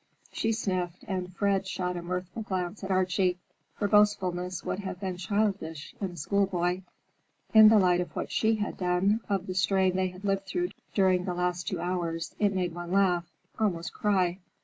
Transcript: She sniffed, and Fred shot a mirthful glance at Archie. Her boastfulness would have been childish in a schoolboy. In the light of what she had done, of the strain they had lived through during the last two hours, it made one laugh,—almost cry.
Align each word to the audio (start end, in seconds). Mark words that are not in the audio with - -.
She 0.31 0.51
sniffed, 0.51 1.05
and 1.07 1.31
Fred 1.31 1.67
shot 1.67 1.95
a 1.95 2.01
mirthful 2.01 2.41
glance 2.41 2.83
at 2.83 2.89
Archie. 2.89 3.37
Her 3.75 3.87
boastfulness 3.87 4.63
would 4.63 4.79
have 4.79 4.99
been 4.99 5.15
childish 5.17 5.93
in 6.01 6.09
a 6.09 6.17
schoolboy. 6.17 6.81
In 7.53 7.69
the 7.69 7.77
light 7.77 8.01
of 8.01 8.15
what 8.15 8.31
she 8.31 8.55
had 8.55 8.77
done, 8.77 9.21
of 9.29 9.45
the 9.45 9.53
strain 9.53 9.95
they 9.95 10.07
had 10.07 10.23
lived 10.25 10.47
through 10.47 10.69
during 10.95 11.25
the 11.25 11.35
last 11.35 11.67
two 11.67 11.79
hours, 11.79 12.33
it 12.39 12.51
made 12.51 12.73
one 12.73 12.91
laugh,—almost 12.91 13.93
cry. 13.93 14.39